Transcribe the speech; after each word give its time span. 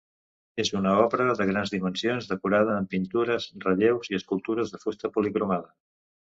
És 0.61 0.69
una 0.77 0.93
obra 1.01 1.27
de 1.41 1.47
grans 1.49 1.73
dimensions 1.75 2.31
decorada 2.33 2.75
amb 2.79 2.91
pintures, 2.95 3.47
relleus 3.69 4.13
i 4.15 4.21
escultures 4.23 4.75
de 4.77 4.85
fusta 4.89 5.15
policromada. 5.19 5.75